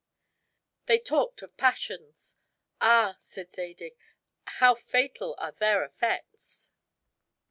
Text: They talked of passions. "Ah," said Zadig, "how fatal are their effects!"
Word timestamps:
They 0.87 0.97
talked 0.97 1.43
of 1.43 1.55
passions. 1.57 2.35
"Ah," 2.81 3.17
said 3.19 3.53
Zadig, 3.53 3.93
"how 4.57 4.73
fatal 4.73 5.35
are 5.37 5.51
their 5.51 5.85
effects!" 5.85 6.71